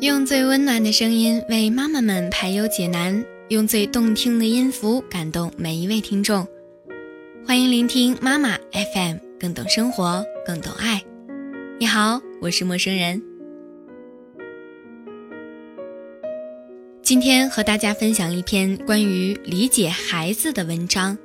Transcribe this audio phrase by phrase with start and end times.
[0.00, 6.48] 用最温暖的声音为妈妈们排忧解难，用最动听的音符感动每一位听众。
[7.46, 11.02] 欢迎聆听妈妈 FM，更懂生活，更懂爱。
[11.78, 13.22] 你好，我是陌生人。
[17.02, 21.18] 今天和大家分享一篇关于理解孩子的文章，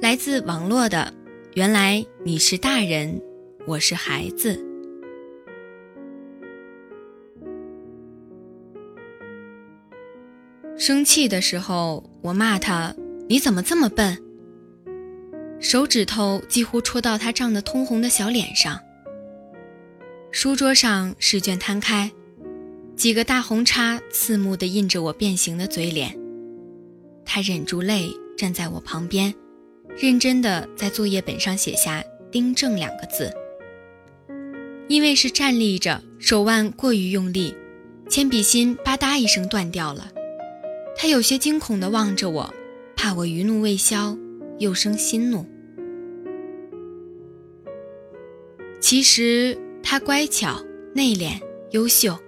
[0.00, 1.12] 来自网络的。
[1.52, 3.20] 原来你是大人，
[3.66, 4.69] 我是孩子。
[10.80, 12.94] 生气的时候，我骂他
[13.28, 14.16] ：“你怎么这么笨？”
[15.60, 18.80] 手指头几乎戳到他涨得通红的小脸上。
[20.30, 22.10] 书桌上试卷摊开，
[22.96, 26.18] 几个大红叉刺目地印着我变形的嘴脸。
[27.26, 29.34] 他忍住泪，站在我旁边，
[29.98, 33.30] 认真地在作业本上写下“订正”两个字。
[34.88, 37.54] 因为是站立着，手腕过于用力，
[38.08, 40.10] 铅笔芯吧嗒一声断掉了。
[41.02, 42.52] 他有些惊恐地望着我，
[42.94, 44.18] 怕我余怒未消，
[44.58, 45.46] 又生新怒。
[48.82, 50.62] 其实他乖巧、
[50.94, 51.40] 内敛、
[51.70, 52.18] 优秀，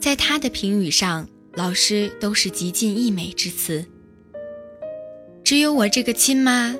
[0.00, 3.84] 在他的评语上，老师都是极尽溢美之词。
[5.44, 6.74] 只有我这个亲妈，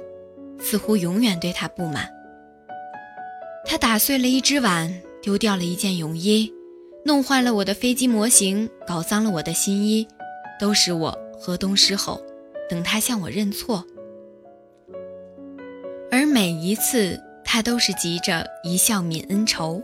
[0.59, 2.09] 似乎永远对他不满。
[3.67, 6.51] 他打碎了一只碗，丢掉了一件泳衣，
[7.05, 10.09] 弄坏了我的飞机模型，搞脏了我的新衣。
[10.59, 12.21] 都是我河东狮吼，
[12.69, 13.85] 等他向我认错。
[16.11, 19.83] 而每一次，他都是急着一笑泯恩仇。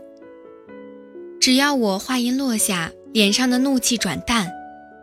[1.39, 4.51] 只要我话音落下，脸上的怒气转淡，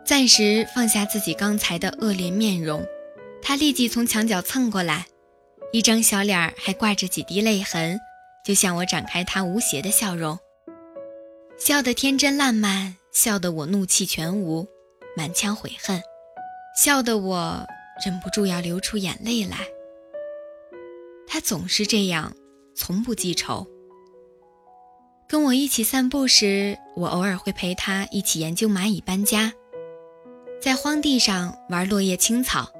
[0.03, 2.83] 暂时放下自己刚才的恶劣面容，
[3.41, 5.05] 他立即从墙角蹭过来，
[5.71, 7.99] 一张小脸儿还挂着几滴泪痕，
[8.43, 10.39] 就向我展开他无邪的笑容，
[11.59, 14.67] 笑得天真烂漫，笑得我怒气全无。
[15.19, 16.01] 满腔悔恨，
[16.77, 17.67] 笑得我
[18.05, 19.57] 忍不住要流出眼泪来。
[21.27, 22.33] 他总是这样，
[22.73, 23.67] 从不记仇。
[25.27, 29.51] 跟我一起散步时，我偶尔会陪他一起研究蚂蚁搬家，
[30.61, 32.71] 在荒地上玩落叶青草，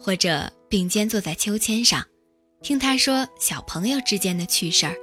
[0.00, 2.02] 或者并肩坐在秋千上，
[2.62, 4.94] 听他说小朋友之间的趣事儿。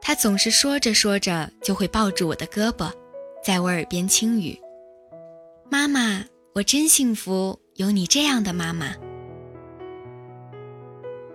[0.00, 2.88] 他总是说着说着就会抱住我的胳膊，
[3.44, 4.56] 在我耳边轻语。
[5.70, 8.94] 妈妈，我真幸福，有你这样的妈妈。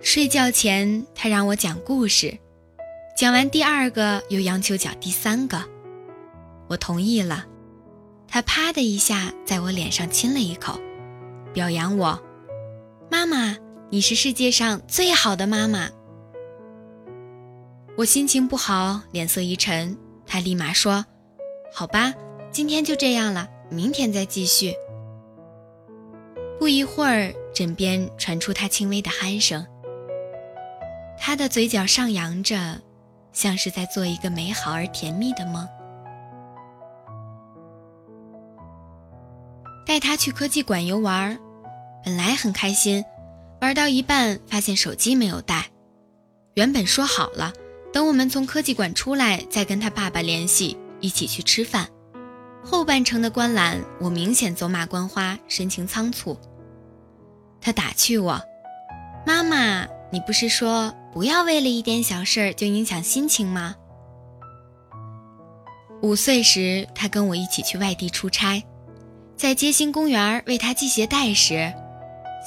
[0.00, 2.38] 睡觉前，他让我讲故事，
[3.16, 5.62] 讲完第二个，又央求讲第三个，
[6.68, 7.44] 我同意了。
[8.28, 10.80] 他啪的一下在我脸上亲了一口，
[11.52, 12.22] 表扬我
[13.10, 13.56] ：“妈妈，
[13.90, 15.88] 你是世界上最好的妈妈。”
[17.98, 21.04] 我心情不好，脸色一沉，他立马说
[21.74, 22.14] ：“好吧，
[22.52, 24.74] 今天就这样了。”明天再继续。
[26.58, 29.66] 不一会儿，枕边传出他轻微的鼾声。
[31.18, 32.80] 他的嘴角上扬着，
[33.32, 35.66] 像是在做一个美好而甜蜜的梦。
[39.86, 41.38] 带他去科技馆游玩，
[42.04, 43.04] 本来很开心，
[43.60, 45.66] 玩到一半发现手机没有带。
[46.54, 47.52] 原本说好了，
[47.92, 51.88] 等我们从科技馆出来再跟他爸爸联系，一起去吃饭。
[52.62, 56.38] 后半程的观览，我明显走马观花，神情仓促。
[57.60, 58.40] 他打趣我
[59.26, 63.74] ：“妈妈，你不是说不要为了一点小事就影响心情吗？”
[66.02, 68.62] 五岁时，他跟我一起去外地出差，
[69.36, 71.72] 在街心公园为他系鞋带时，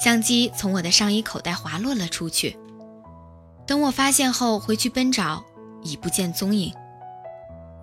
[0.02, 2.56] 相机从我的上衣口袋滑落了出去。
[3.66, 5.44] 等我发现后回去奔找，
[5.82, 6.74] 已不见踪影。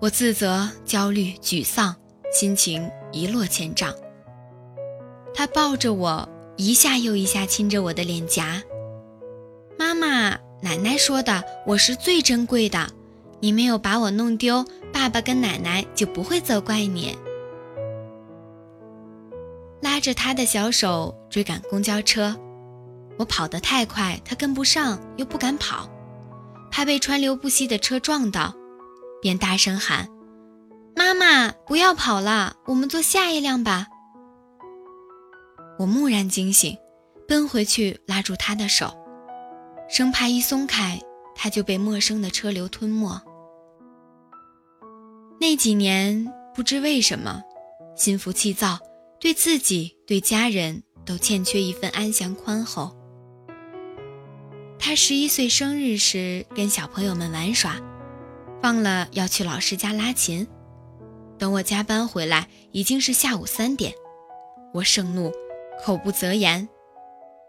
[0.00, 1.96] 我自责、焦虑、沮丧。
[2.32, 3.94] 心情一落千丈。
[5.34, 8.62] 他抱着我，一下又一下亲着我的脸颊。
[9.78, 12.90] 妈妈，奶奶说的，我是最珍贵的，
[13.40, 17.16] 你没有把我弄丢，爸爸跟奶奶就不会责怪你。
[19.80, 22.36] 拉着他的小手追赶公交车，
[23.18, 25.88] 我跑得太快，他跟不上，又不敢跑，
[26.70, 28.54] 怕被川流不息的车撞到，
[29.20, 30.08] 便大声喊。
[31.02, 33.88] 妈妈，不要跑了，我们坐下一辆吧。
[35.80, 36.78] 我蓦然惊醒，
[37.26, 38.96] 奔回去拉住他的手，
[39.90, 41.00] 生怕一松开，
[41.34, 43.20] 他就被陌生的车流吞没。
[45.40, 47.42] 那几年，不知为什么，
[47.96, 48.78] 心浮气躁，
[49.18, 52.96] 对自己、对家人都欠缺一份安详宽厚。
[54.78, 57.74] 他十一岁生日时，跟小朋友们玩耍，
[58.62, 60.46] 忘了要去老师家拉琴。
[61.42, 63.92] 等我加班回来，已经是下午三点。
[64.72, 65.32] 我盛怒，
[65.84, 66.68] 口不择言。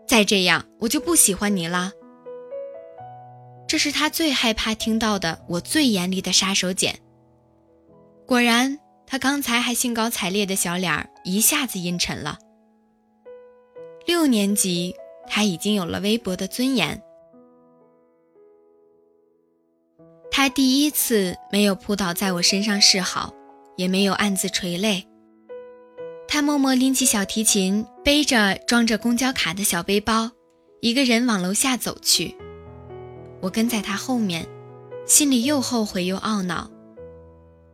[0.08, 1.92] 再这样，我就不喜欢你了。
[3.68, 6.96] 这是他最害怕听到的，我最严厉的杀手锏。
[8.26, 12.40] 果然，他刚才还兴高采烈的小脸儿一下子阴沉了。
[14.08, 14.96] 六年级，
[15.28, 17.00] 他已经有了微薄的尊严。
[20.32, 23.32] 他第一次没有扑倒在我身上示好，
[23.76, 25.08] 也没有暗自垂泪。
[26.28, 30.32] 他默默拎起小提琴，背着装着公交卡的小背包，
[30.82, 32.36] 一个人往楼下走去。
[33.42, 34.48] 我跟在他后面，
[35.06, 36.72] 心里又后悔又懊恼。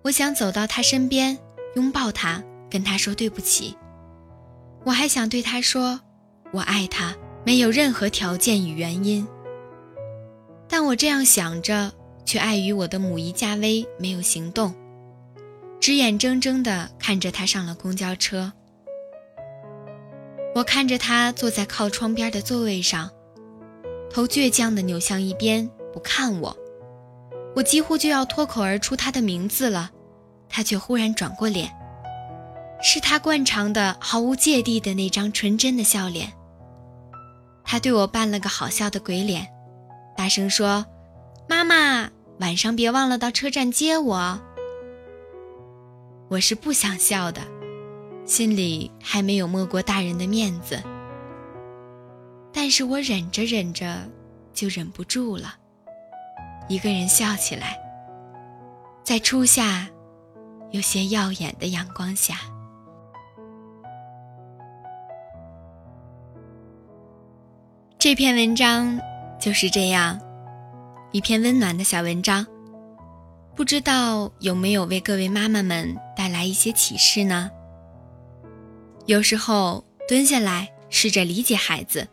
[0.03, 1.37] 我想走到他身边，
[1.75, 3.77] 拥抱他，跟他说对不起。
[4.85, 5.99] 我还想对他说，
[6.51, 7.15] 我爱他，
[7.45, 9.27] 没有任何条件与原因。
[10.67, 11.91] 但我这样想着，
[12.25, 14.73] 却碍于我的母仪驾威，没有行动。
[15.79, 18.51] 只眼睁睁地看着他上了公交车，
[20.53, 23.09] 我看着他坐在靠窗边的座位上，
[24.11, 26.55] 头倔强地扭向一边，不看我。
[27.55, 29.89] 我几乎就要脱口而出他的名字了，
[30.49, 31.71] 他却忽然转过脸，
[32.81, 36.33] 是他惯常的毫无芥蒂的那张纯真的笑脸。
[37.63, 39.47] 他对我扮了个好笑的鬼脸，
[40.17, 40.85] 大声说
[41.47, 42.09] ：“妈妈，
[42.39, 44.41] 晚上别忘了到车站接我。”
[46.29, 47.41] 我是不想笑的，
[48.23, 50.79] 心里还没有没过大人的面子，
[52.53, 54.07] 但是我忍着忍着，
[54.53, 55.55] 就忍不住了，
[56.67, 57.79] 一个人笑起来，
[59.03, 59.89] 在初夏
[60.69, 62.35] 有些耀眼的阳光下。
[67.97, 68.99] 这篇文章
[69.39, 70.21] 就是这样，
[71.11, 72.45] 一篇温暖的小文章。
[73.55, 75.93] 不知道有没有为各位妈妈们
[76.29, 77.51] 来一些启示呢？
[79.05, 82.07] 有时候蹲下来，试着理解孩子，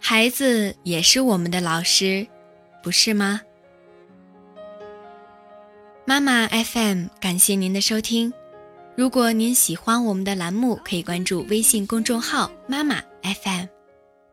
[0.00, 2.26] 孩子也是我们的老师，
[2.82, 3.42] 不是吗？
[6.04, 8.32] 妈妈 FM，感谢您的收听。
[8.96, 13.66] 如果您喜欢我们的栏目，可以关注微信公众号“妈妈 FM”，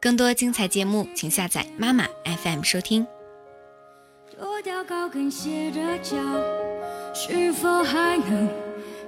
[0.01, 3.07] 更多精彩节目，请下载妈妈 FM 收听。
[4.35, 6.17] 脱掉高跟鞋的脚，
[7.13, 8.47] 是否还能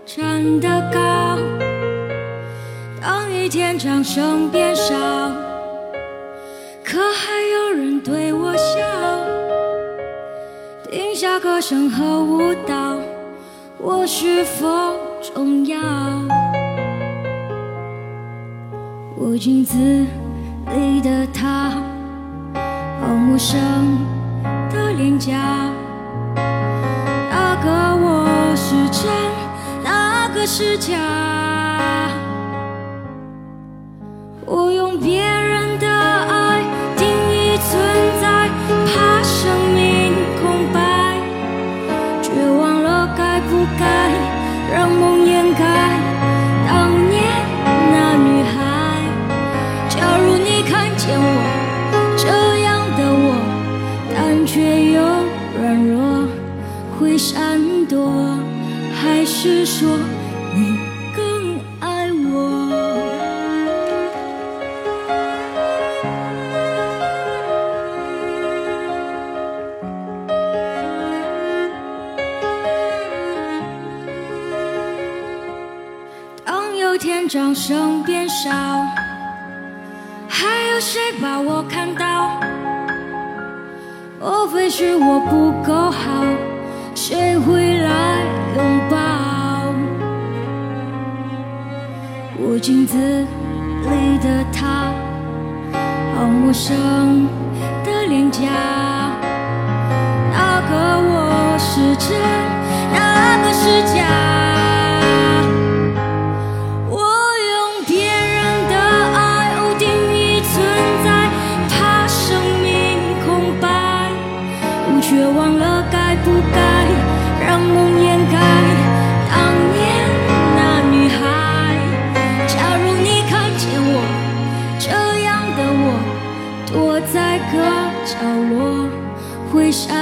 [0.05, 1.37] 站得高？
[2.99, 4.93] 当一天掌声变少，
[6.83, 8.75] 可还有人对我笑？
[10.89, 12.97] 停下歌声和舞蹈，
[13.77, 14.67] 我是否
[15.21, 15.79] 重要？
[19.15, 21.71] 我镜子里的他，
[22.99, 23.57] 好陌生。
[24.73, 25.37] 的脸颊，
[30.53, 30.97] 是假？
[34.45, 36.61] 我用别人的爱
[36.97, 37.79] 定义存
[38.19, 38.49] 在，
[38.85, 40.11] 怕生命
[40.41, 41.15] 空白，
[42.21, 44.11] 却忘了该不该
[44.75, 45.63] 让梦掩盖
[46.67, 47.23] 当年
[47.93, 48.51] 那女孩。
[49.87, 51.25] 假如你看见我
[52.17, 52.27] 这
[52.59, 53.39] 样的我。
[54.13, 55.01] 但却又
[55.61, 56.27] 软弱，
[56.99, 58.11] 会闪躲，
[58.93, 59.87] 还是说
[77.31, 78.51] 掌声变少，
[80.27, 82.29] 还有谁把我看到？
[84.19, 86.25] 莫非是我不够好？
[86.93, 88.17] 谁会来
[88.57, 88.97] 拥抱？
[92.37, 94.91] 我镜子里的他，
[96.13, 97.29] 好陌生
[97.85, 98.41] 的脸颊。
[100.33, 102.19] 那个我是真，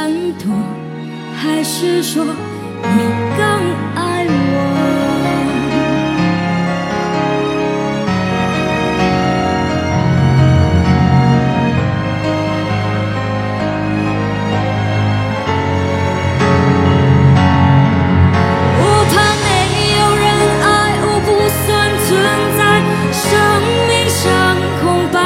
[0.02, 0.46] 很多，
[1.36, 2.32] 还是说你
[3.38, 3.44] 更
[3.96, 4.56] 爱我？
[18.80, 19.14] 我怕
[19.44, 19.48] 没
[20.00, 20.26] 有人
[20.64, 20.66] 爱
[21.04, 21.28] 我，不
[21.60, 21.68] 算
[22.08, 22.08] 存
[22.58, 22.60] 在，
[23.12, 23.22] 生
[23.90, 24.18] 命像
[24.82, 25.18] 空白，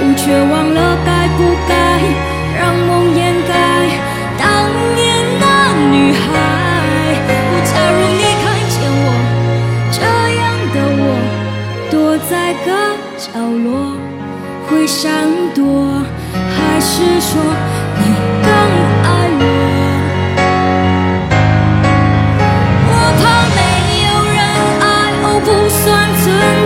[0.00, 0.61] 我绝望。
[17.32, 18.02] 说你
[18.44, 18.46] 更
[19.04, 19.08] 爱
[19.40, 19.42] 我，
[22.88, 23.22] 我怕
[23.56, 23.58] 没
[24.04, 24.38] 有人
[24.82, 24.84] 爱，
[25.24, 25.48] 我不
[25.80, 25.80] 算
[26.20, 26.22] 存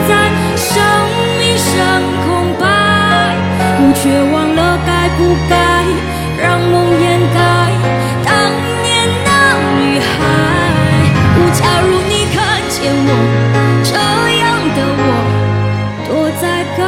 [0.08, 0.11] 在，
[0.56, 0.66] 生
[1.38, 1.70] 命剩
[2.26, 2.26] 空
[2.58, 2.64] 白。
[3.78, 5.54] 我却忘了该不该
[6.42, 7.38] 让梦掩盖
[8.25, 8.28] 当
[8.82, 8.87] 年
[9.25, 9.28] 那
[9.78, 10.11] 女孩。
[11.38, 12.37] 我假如你看
[12.70, 13.11] 见我
[13.85, 13.94] 这
[14.42, 14.44] 样
[14.75, 15.08] 的我，
[16.08, 16.11] 躲
[16.42, 16.44] 在
[16.76, 16.78] 个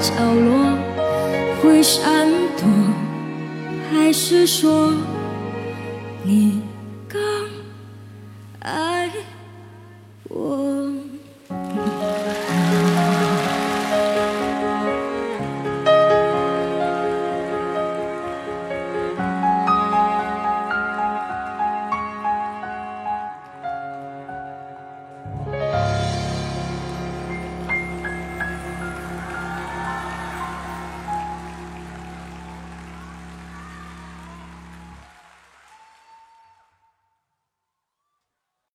[0.00, 0.50] 角落，
[1.62, 2.29] 会闪。
[4.32, 4.92] 是说
[6.22, 6.62] 你